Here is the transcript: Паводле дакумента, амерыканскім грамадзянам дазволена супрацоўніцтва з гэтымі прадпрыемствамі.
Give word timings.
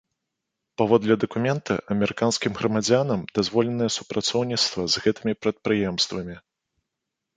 Паводле 0.81 1.17
дакумента, 1.23 1.73
амерыканскім 1.95 2.51
грамадзянам 2.59 3.21
дазволена 3.37 3.85
супрацоўніцтва 3.97 4.81
з 4.95 5.07
гэтымі 5.07 5.33
прадпрыемствамі. 5.45 6.35